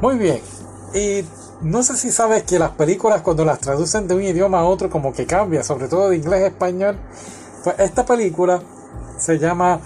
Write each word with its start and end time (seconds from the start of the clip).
Muy 0.00 0.16
bien. 0.18 0.40
Y 0.92 1.24
no 1.62 1.82
sé 1.82 1.96
si 1.96 2.10
sabes 2.10 2.42
que 2.42 2.58
las 2.58 2.72
películas 2.72 3.22
cuando 3.22 3.44
las 3.44 3.60
traducen 3.60 4.06
de 4.06 4.14
un 4.14 4.22
idioma 4.22 4.60
a 4.60 4.64
otro 4.64 4.90
como 4.90 5.12
que 5.12 5.26
cambia, 5.26 5.62
sobre 5.62 5.88
todo 5.88 6.10
de 6.10 6.16
inglés 6.16 6.42
a 6.42 6.46
español. 6.48 6.98
Pues 7.62 7.76
esta 7.78 8.04
película 8.04 8.60
se 9.18 9.38
llama 9.38 9.80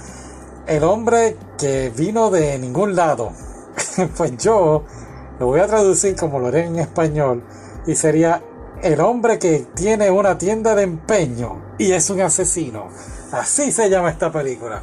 El 0.66 0.82
hombre 0.84 1.36
que 1.58 1.90
vino 1.90 2.30
de 2.30 2.58
ningún 2.58 2.96
lado. 2.96 3.32
pues 4.16 4.36
yo 4.38 4.84
lo 5.38 5.46
voy 5.46 5.60
a 5.60 5.66
traducir 5.66 6.16
como 6.16 6.38
lo 6.38 6.48
haré 6.48 6.64
en 6.64 6.78
español 6.78 7.44
y 7.86 7.94
sería 7.94 8.42
El 8.82 9.00
hombre 9.00 9.38
que 9.38 9.66
tiene 9.74 10.10
una 10.10 10.38
tienda 10.38 10.74
de 10.74 10.82
empeño 10.84 11.74
y 11.78 11.92
es 11.92 12.10
un 12.10 12.20
asesino. 12.22 12.88
Así 13.32 13.70
se 13.72 13.88
llama 13.90 14.10
esta 14.10 14.32
película. 14.32 14.82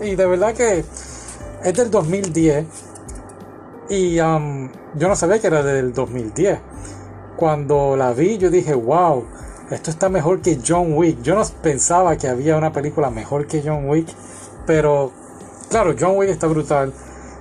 Y 0.00 0.14
de 0.16 0.26
verdad 0.26 0.52
que 0.52 0.84
es 1.62 1.74
del 1.74 1.90
2010 1.90 2.66
y 3.88 4.18
um, 4.20 4.70
yo 4.94 5.08
no 5.08 5.16
sabía 5.16 5.38
que 5.40 5.46
era 5.46 5.62
del 5.62 5.92
2010. 5.92 6.58
Cuando 7.36 7.96
la 7.96 8.12
vi 8.12 8.38
yo 8.38 8.50
dije, 8.50 8.74
wow, 8.74 9.24
esto 9.70 9.90
está 9.90 10.08
mejor 10.08 10.40
que 10.40 10.60
John 10.66 10.94
Wick. 10.94 11.22
Yo 11.22 11.34
no 11.34 11.42
pensaba 11.62 12.16
que 12.16 12.28
había 12.28 12.56
una 12.56 12.72
película 12.72 13.10
mejor 13.10 13.46
que 13.46 13.62
John 13.64 13.88
Wick, 13.88 14.08
pero 14.66 15.12
claro, 15.68 15.94
John 15.98 16.16
Wick 16.16 16.30
está 16.30 16.46
brutal, 16.46 16.92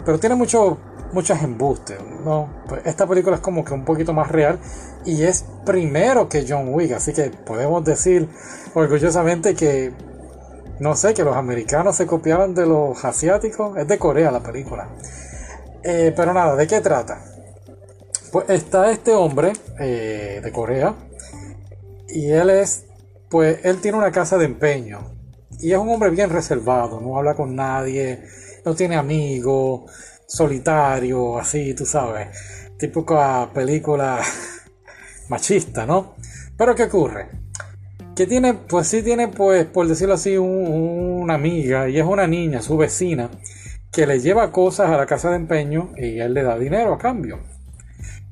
pero 0.06 0.20
tiene 0.20 0.36
mucho, 0.36 0.78
muchas 1.12 1.44
embustes. 1.44 1.98
¿no? 2.26 2.50
Pues 2.68 2.82
esta 2.86 3.08
película 3.08 3.38
es 3.38 3.42
como 3.42 3.64
que 3.64 3.74
un 3.74 3.86
poquito 3.86 4.14
más 4.14 4.30
real 4.30 4.60
y 5.06 5.24
es 5.24 5.46
primero 5.66 6.30
que 6.30 6.46
John 6.48 6.74
Wick, 6.74 6.94
así 6.94 7.14
que 7.14 7.30
podemos 7.30 7.84
decir 7.84 8.30
orgullosamente 8.74 9.54
que, 9.54 9.94
no 10.80 10.96
sé, 10.96 11.14
que 11.14 11.24
los 11.24 11.36
americanos 11.36 11.98
se 11.98 12.08
copiaron 12.08 12.56
de 12.56 12.66
los 12.66 13.04
asiáticos. 13.04 13.78
Es 13.78 13.88
de 13.88 13.98
Corea 14.00 14.32
la 14.32 14.42
película. 14.42 14.88
Eh, 15.84 16.14
pero 16.16 16.34
nada, 16.34 16.56
¿de 16.56 16.66
qué 16.66 16.80
trata? 16.80 17.24
Pues 18.32 18.50
está 18.50 18.90
este 18.90 19.12
hombre 19.12 19.54
eh, 19.80 20.40
de 20.42 20.52
Corea 20.52 20.96
y 22.08 22.32
él 22.32 22.50
es, 22.50 22.86
pues 23.30 23.60
él 23.64 23.82
tiene 23.82 23.98
una 23.98 24.12
casa 24.12 24.38
de 24.38 24.46
empeño 24.46 25.14
y 25.60 25.74
es 25.74 25.78
un 25.78 25.90
hombre 25.90 26.10
bien 26.10 26.30
reservado, 26.30 27.02
no 27.02 27.18
habla 27.18 27.36
con 27.36 27.56
nadie, 27.56 28.24
no 28.66 28.74
tiene 28.76 28.96
amigos, 28.96 29.92
solitario, 30.26 31.38
así, 31.38 31.74
tú 31.74 31.86
sabes, 31.86 32.30
típica 32.78 33.50
película 33.54 34.22
machista, 35.30 35.86
¿no? 35.86 36.16
Pero 36.58 36.76
¿qué 36.76 36.84
ocurre? 36.84 37.30
Que 38.16 38.26
tiene, 38.26 38.54
pues 38.54 38.88
sí 38.88 39.02
tiene, 39.04 39.28
pues, 39.28 39.66
por 39.66 39.88
decirlo 39.88 40.14
así, 40.14 40.38
una 40.38 41.34
amiga 41.34 41.90
y 41.90 42.00
es 42.00 42.06
una 42.06 42.26
niña, 42.28 42.62
su 42.62 42.78
vecina, 42.78 43.30
que 43.94 44.08
le 44.08 44.20
lleva 44.20 44.52
cosas 44.52 44.90
a 44.90 44.98
la 44.98 45.06
casa 45.06 45.30
de 45.30 45.36
empeño 45.36 45.92
y 45.96 46.20
él 46.20 46.34
le 46.34 46.42
da 46.42 46.58
dinero 46.58 46.94
a 46.94 46.98
cambio. 46.98 47.40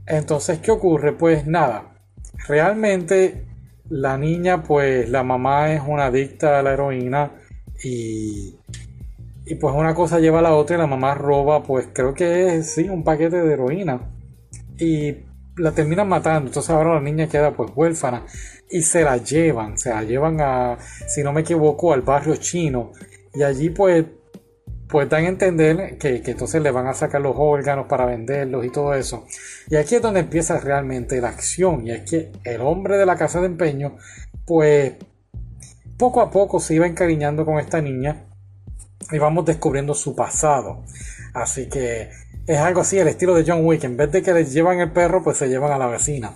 Entonces, 0.08 0.58
¿qué 0.58 0.72
ocurre? 0.72 1.14
Pues 1.14 1.46
nada, 1.46 1.94
realmente 2.48 3.46
la 3.88 4.18
niña, 4.18 4.64
pues 4.64 5.08
la 5.10 5.24
mamá 5.24 5.72
es 5.72 5.82
una 5.88 6.08
adicta 6.08 6.58
a 6.58 6.64
la 6.64 6.74
heroína 6.74 7.34
y, 7.84 8.58
y 9.46 9.56
pues 9.56 9.76
una 9.76 9.94
cosa 9.94 10.20
lleva 10.20 10.40
a 10.40 10.42
la 10.42 10.56
otra 10.56 10.78
y 10.78 10.80
la 10.80 10.88
mamá 10.88 11.14
roba, 11.14 11.62
pues 11.62 11.90
creo 11.94 12.16
que 12.16 12.56
es, 12.56 12.74
sí, 12.74 12.90
un 12.90 13.04
paquete 13.04 13.38
de 13.38 13.54
heroína. 13.54 14.02
Y 14.80 15.16
la 15.58 15.72
terminan 15.74 16.08
matando, 16.08 16.48
entonces 16.48 16.72
ahora 16.72 16.96
la 16.96 17.02
niña 17.02 17.28
queda 17.28 17.52
pues 17.52 17.72
huérfana 17.76 18.26
y 18.70 18.82
se 18.82 19.04
la 19.04 19.18
llevan, 19.18 19.78
se 19.78 19.92
la 19.92 20.02
llevan 20.04 20.42
a, 20.42 20.78
si 21.08 21.22
no 21.22 21.34
me 21.34 21.42
equivoco, 21.42 21.94
al 21.94 22.02
barrio 22.02 22.36
chino 22.38 22.94
y 23.34 23.44
allí 23.44 23.70
pues 23.70 24.06
pues 24.92 25.08
dan 25.08 25.24
a 25.24 25.30
entender 25.30 25.98
que, 25.98 26.22
entonces 26.26 26.62
le 26.62 26.70
van 26.70 26.86
a 26.86 26.94
sacar 26.94 27.22
los 27.22 27.34
órganos 27.38 27.88
para 27.88 28.06
venderlos 28.06 28.66
y 28.66 28.70
todo 28.70 28.94
eso. 28.94 29.26
Y 29.70 29.78
aquí 29.78 29.96
es 29.96 30.02
donde 30.02 30.20
empieza 30.20 30.60
realmente 30.60 31.22
la 31.22 31.30
acción. 31.30 31.88
Y 31.88 31.92
es 31.92 32.02
que 32.02 32.34
el 32.44 32.60
hombre 32.60 32.98
de 32.98 33.06
la 33.06 33.16
casa 33.16 33.40
de 33.40 33.46
empeño, 33.46 33.96
pues 34.46 34.96
poco 35.98 36.20
a 36.20 36.30
poco 36.30 36.60
se 36.60 36.76
iba 36.76 36.86
encariñando 36.86 37.46
con 37.46 37.58
esta 37.58 37.82
niña 37.82 38.26
y 39.10 39.18
vamos 39.18 39.46
descubriendo 39.46 39.94
su 39.94 40.14
pasado. 40.14 40.84
Así 41.34 41.70
que 41.70 42.10
es 42.46 42.58
algo 42.58 42.82
así, 42.82 43.00
el 43.00 43.08
estilo 43.08 43.34
de 43.34 43.46
John 43.48 43.66
Wick. 43.66 43.86
En 43.86 43.96
vez 43.96 44.12
de 44.12 44.22
que 44.22 44.34
le 44.34 44.44
llevan 44.44 44.82
el 44.82 44.92
perro, 44.92 45.24
pues 45.24 45.38
se 45.38 45.48
llevan 45.48 45.72
a 45.72 45.78
la 45.78 45.88
vecina. 45.88 46.34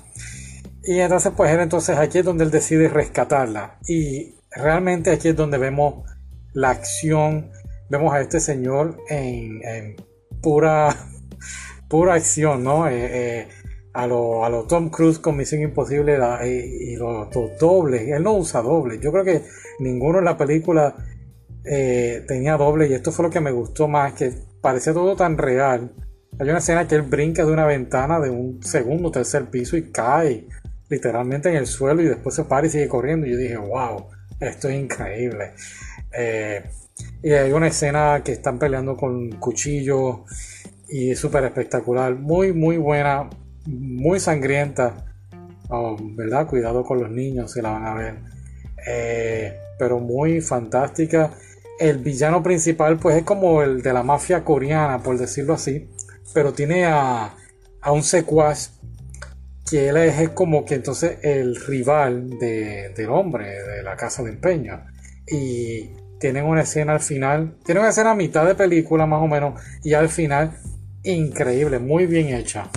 Y 0.82 1.00
entonces, 1.00 1.34
pues 1.36 1.52
él 1.52 1.60
entonces 1.60 1.98
aquí 1.98 2.20
es 2.20 2.26
donde 2.26 2.46
él 2.46 2.52
decide 2.52 2.88
rescatarla. 2.88 3.80
Y 3.86 4.36
realmente 4.50 5.12
aquí 5.12 5.28
es 5.28 5.36
donde 5.36 5.58
vemos 5.58 6.10
la 6.54 6.70
acción 6.70 7.52
vemos 7.90 8.14
a 8.14 8.22
este 8.22 8.40
señor 8.40 8.98
en, 9.10 9.96
pura, 10.42 10.96
pura 11.90 12.16
acción, 12.16 12.64
¿no? 12.64 12.88
Eh, 12.88 12.94
eh, 12.96 13.48
a 13.96 14.08
lo, 14.08 14.44
a 14.44 14.50
lo 14.50 14.64
Tom 14.64 14.90
Cruise 14.90 15.20
con 15.20 15.38
Misión 15.38 15.62
Imposible 15.62 16.20
y, 16.44 16.96
los, 16.98 17.30
dobles. 17.60 18.10
Él 18.10 18.24
no 18.24 18.34
usa 18.34 18.62
dobles. 18.62 19.00
Yo 19.00 19.12
creo 19.12 19.24
que 19.24 19.44
ninguno 19.80 20.20
en 20.20 20.26
la 20.26 20.38
película 20.38 20.96
eh, 21.64 22.26
tenía 22.28 22.58
doble 22.58 22.88
y 22.88 22.94
esto 22.94 23.14
fue 23.14 23.24
lo 23.24 23.32
que 23.32 23.40
me 23.40 23.52
gustó 23.52 23.88
más, 23.88 24.14
que 24.14 24.34
parecía 24.62 24.94
todo 24.94 25.16
tan 25.16 25.38
real. 25.38 25.94
Hay 26.38 26.50
una 26.50 26.58
escena 26.58 26.86
que 26.86 26.96
él 26.96 27.04
brinca 27.04 27.46
de 27.46 27.54
una 27.54 27.66
ventana 27.66 28.20
de 28.20 28.30
un 28.30 28.62
segundo, 28.62 29.12
tercer 29.12 29.46
piso 29.46 29.78
y 29.78 29.90
cae 29.92 30.46
literalmente 30.90 31.50
en 31.50 31.56
el 31.56 31.66
suelo 31.66 32.02
y 32.02 32.06
después 32.06 32.36
se 32.36 32.44
para 32.44 32.68
y 32.68 32.70
sigue 32.70 32.90
corriendo. 32.90 33.26
Y 33.26 33.32
yo 33.32 33.38
dije, 33.38 33.58
wow, 33.58 34.08
esto 34.40 34.70
es 34.70 34.76
increíble. 34.76 35.54
Y 37.22 37.32
hay 37.32 37.52
una 37.52 37.68
escena 37.68 38.22
que 38.24 38.34
están 38.34 38.60
peleando 38.60 38.96
con 38.96 39.32
cuchillos 39.34 40.20
y 40.88 41.12
es 41.12 41.20
súper 41.20 41.44
espectacular. 41.46 42.16
Muy, 42.16 42.54
muy 42.54 42.78
buena, 42.78 43.30
muy 43.66 44.20
sangrienta. 44.20 45.06
Oh, 45.70 45.98
¿Verdad? 46.00 46.48
Cuidado 46.48 46.84
con 46.84 47.00
los 47.00 47.10
niños 47.10 47.52
si 47.52 47.62
la 47.62 47.72
van 47.72 47.86
a 47.86 47.94
ver. 47.96 48.16
Eh, 48.88 49.58
pero 49.80 50.00
muy 50.00 50.42
fantástica. 50.42 51.32
El 51.80 51.98
villano 51.98 52.44
principal 52.44 52.98
pues 52.98 53.18
es 53.18 53.24
como 53.24 53.62
el 53.64 53.82
de 53.82 53.92
la 53.92 54.04
mafia 54.04 54.44
coreana, 54.44 55.02
por 55.02 55.18
decirlo 55.18 55.56
así. 55.56 55.90
Pero 56.34 56.54
tiene 56.54 56.86
a, 56.86 57.34
a 57.82 57.92
un 57.92 58.04
secuaz 58.04 58.75
que 59.70 59.90
él 59.90 59.98
es, 59.98 60.30
como 60.30 60.64
que 60.64 60.76
entonces 60.76 61.18
el 61.24 61.56
rival 61.56 62.38
del 62.40 63.10
hombre 63.10 63.50
de 63.50 63.84
la 63.84 63.96
casa 63.96 64.24
de 64.24 64.30
empeño. 64.30 64.86
Y 65.28 65.90
tienen 66.20 66.46
una 66.46 66.62
escena 66.62 66.94
al 66.94 67.00
final, 67.00 67.58
tienen 67.64 67.82
una 67.82 67.90
escena 67.90 68.12
a 68.12 68.16
mitad 68.16 68.46
de 68.46 68.56
película 68.56 69.06
más 69.06 69.22
o 69.22 69.28
menos 69.28 69.60
y 69.84 69.94
al 69.94 70.10
final 70.10 70.58
increíble, 71.04 71.80
muy 71.80 72.06
bien 72.06 72.30
hecha. 72.30 72.70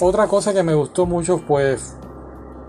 Otra 0.00 0.26
cosa 0.26 0.52
que 0.52 0.62
me 0.62 0.74
gustó 0.74 1.06
mucho 1.06 1.42
pues 1.46 1.96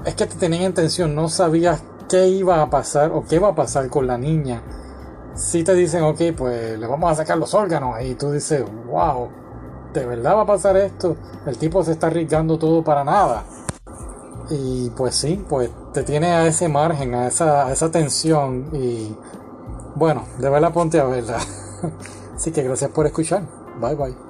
es 0.06 0.16
que 0.16 0.26
te 0.26 0.36
tenían 0.38 0.64
intención, 0.64 1.14
no 1.14 1.28
sabías 1.28 1.84
qué 2.10 2.28
iba 2.28 2.62
a 2.62 2.70
pasar 2.70 3.12
o 3.12 3.26
qué 3.26 3.40
va 3.40 3.50
a 3.50 3.56
pasar 3.56 3.90
con 3.90 4.08
la 4.08 4.18
niña. 4.18 4.64
Si 5.36 5.64
te 5.64 5.76
dicen, 5.76 6.04
ok, 6.04 6.22
pues 6.36 6.80
le 6.80 6.88
vamos 6.88 7.12
a 7.12 7.16
sacar 7.16 7.38
los 7.38 7.54
órganos 7.54 8.02
y 8.02 8.16
tú 8.16 8.32
dices, 8.32 8.64
wow, 8.88 9.30
¿de 9.94 10.06
verdad 10.06 10.36
va 10.38 10.42
a 10.42 10.46
pasar 10.46 10.78
esto? 10.78 11.18
El 11.46 11.58
tipo 11.58 11.84
se 11.84 11.92
está 11.92 12.08
arriesgando 12.08 12.58
todo 12.58 12.84
para 12.84 13.04
nada. 13.04 13.44
Y 14.50 14.90
pues 14.92 15.16
sí, 15.16 15.44
pues 15.50 15.70
te 15.94 16.04
tiene 16.04 16.28
a 16.28 16.48
ese 16.48 16.70
margen, 16.70 17.16
a 17.16 17.28
esa, 17.28 17.68
a 17.68 17.72
esa 17.74 17.92
tensión 17.92 18.70
y 18.74 19.16
bueno, 19.96 20.26
de 20.38 20.50
verdad 20.50 20.74
ponte 20.74 21.00
a 21.00 21.06
verla. 21.06 21.40
Así 22.36 22.52
que 22.52 22.64
gracias 22.64 22.92
por 22.92 23.06
escuchar. 23.06 23.44
Bye 23.82 23.96
bye. 23.96 24.27